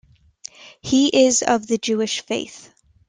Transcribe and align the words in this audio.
He 0.81 1.09
is 1.27 1.43
of 1.43 1.67
the 1.67 1.77
Jewish 1.77 2.21
faith. 2.21 2.73